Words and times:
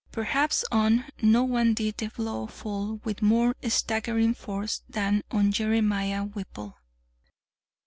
Perhaps 0.11 0.65
on 0.71 1.05
no 1.21 1.43
one 1.43 1.75
did 1.75 1.97
the 1.97 2.07
blow 2.07 2.47
fall 2.47 2.95
with 3.03 3.21
more 3.21 3.55
staggering 3.69 4.33
force 4.33 4.81
than 4.89 5.21
on 5.29 5.51
Jeremiah 5.51 6.23
Whipple. 6.23 6.79